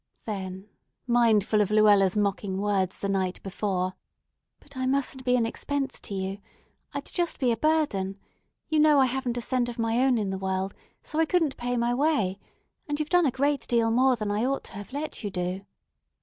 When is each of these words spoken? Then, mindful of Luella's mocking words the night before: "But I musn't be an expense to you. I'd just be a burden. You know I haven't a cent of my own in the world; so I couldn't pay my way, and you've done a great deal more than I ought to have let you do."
Then, 0.25 0.65
mindful 1.05 1.61
of 1.61 1.69
Luella's 1.69 2.17
mocking 2.17 2.57
words 2.59 2.97
the 2.97 3.07
night 3.07 3.39
before: 3.43 3.93
"But 4.59 4.75
I 4.75 4.87
musn't 4.87 5.23
be 5.23 5.35
an 5.35 5.45
expense 5.45 5.99
to 5.99 6.15
you. 6.15 6.39
I'd 6.91 7.05
just 7.05 7.37
be 7.37 7.51
a 7.51 7.55
burden. 7.55 8.17
You 8.67 8.79
know 8.79 8.99
I 8.99 9.05
haven't 9.05 9.37
a 9.37 9.41
cent 9.41 9.69
of 9.69 9.77
my 9.77 10.03
own 10.03 10.17
in 10.17 10.31
the 10.31 10.39
world; 10.39 10.73
so 11.03 11.19
I 11.19 11.25
couldn't 11.25 11.55
pay 11.55 11.77
my 11.77 11.93
way, 11.93 12.39
and 12.87 12.99
you've 12.99 13.09
done 13.11 13.27
a 13.27 13.29
great 13.31 13.67
deal 13.67 13.91
more 13.91 14.15
than 14.15 14.31
I 14.31 14.43
ought 14.43 14.63
to 14.63 14.71
have 14.71 14.91
let 14.91 15.23
you 15.23 15.29
do." 15.29 15.67